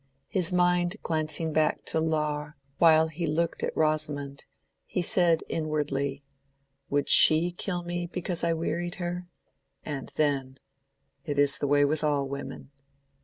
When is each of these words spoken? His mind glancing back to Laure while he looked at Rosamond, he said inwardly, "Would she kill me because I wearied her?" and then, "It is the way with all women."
His 0.29 0.51
mind 0.51 0.95
glancing 1.03 1.53
back 1.53 1.85
to 1.85 1.99
Laure 1.99 2.57
while 2.79 3.09
he 3.09 3.27
looked 3.27 3.61
at 3.61 3.77
Rosamond, 3.77 4.45
he 4.87 5.03
said 5.03 5.43
inwardly, 5.47 6.23
"Would 6.89 7.07
she 7.07 7.51
kill 7.51 7.83
me 7.83 8.07
because 8.07 8.43
I 8.43 8.53
wearied 8.53 8.95
her?" 8.95 9.27
and 9.85 10.11
then, 10.15 10.57
"It 11.23 11.37
is 11.37 11.59
the 11.59 11.67
way 11.67 11.85
with 11.85 12.03
all 12.03 12.27
women." 12.27 12.71